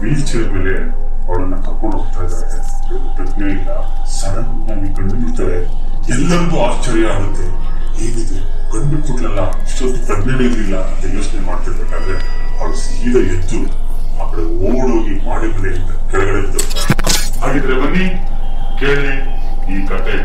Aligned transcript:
Wheel 0.00 0.22
chair 0.28 0.48
ಮೇಲೆ 0.54 0.74
ಅವಳನ್ನ 1.28 1.56
ಕರ್ಕೊಂಡು 1.66 1.96
ಹೋಗ್ತಾ 1.98 2.20
ಇದ್ದಾರೆ. 2.26 2.58
ಪ್ರಜ್ಞೆ 3.16 3.48
ಇಲ್ಲ. 3.56 3.70
ಸಡನ್ 4.18 4.52
ಆಗಿ 4.72 4.88
ಕಣ್ಣು 4.96 5.14
ಬಿಡ್ತಾರೆ 5.22 5.58
ಎಲ್ಲರಿಗೂ 6.14 6.56
ಆಶ್ಚರ್ಯ 6.68 7.12
ಆಗುತ್ತೆ. 7.14 7.46
ಏನಿದೆ? 8.04 8.38
ಕಣ್ಣು 8.72 8.98
ಬಿಟ್ಲಲ್ಲ 9.06 9.40
ಇಷ್ಟೊಂದು 9.66 9.98
ಪ್ರಜ್ಞೆನೇ 10.08 10.44
ಇರಲಿಲ್ಲ 10.48 10.76
ಅಂತ 10.88 11.04
ಯೋಚನೆ 11.16 11.42
ಮಾಡ್ತಿರ್ಬೇಕಾದ್ರೆ 11.48 12.16
ಅವಳು 12.60 12.76
ಸೀದಾ 12.84 13.20
ಎದ್ದು 13.34 13.60
ಆ 14.20 14.30
ಕಡೆ 14.30 14.44
ಓಡೋಗಿ 14.68 15.14
ಮಾಡಿ 15.28 15.48
ಮನೆಯಿಂದ 15.56 15.92
ಕೆಳಗಡೆ 16.10 16.40
ಹಾಗಿದ್ರೆ 17.42 17.76
ಬನ್ನಿ, 17.82 18.06
ಕೇಳಿ 18.80 19.12
ಈ 19.72 19.86
ಕತೆ. 19.90 20.16